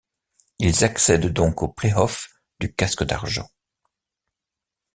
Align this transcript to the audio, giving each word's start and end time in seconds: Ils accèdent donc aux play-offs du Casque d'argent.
Ils 0.57 0.83
accèdent 0.83 1.31
donc 1.31 1.61
aux 1.61 1.67
play-offs 1.67 2.33
du 2.59 2.73
Casque 2.73 3.03
d'argent. 3.03 3.51